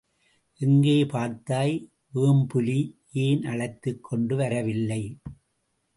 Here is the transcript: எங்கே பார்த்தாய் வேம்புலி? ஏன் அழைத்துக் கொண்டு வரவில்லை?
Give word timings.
எங்கே 0.59 1.05
பார்த்தாய் 1.05 1.75
வேம்புலி? 2.15 2.79
ஏன் 3.11 3.43
அழைத்துக் 3.43 4.03
கொண்டு 4.03 4.35
வரவில்லை? 4.35 5.17